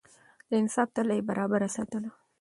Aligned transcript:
د 0.49 0.51
انصاف 0.61 0.89
تله 0.95 1.13
يې 1.17 1.27
برابره 1.29 1.67
ساتله. 1.75 2.09